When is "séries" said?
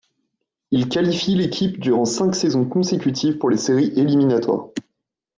3.57-3.93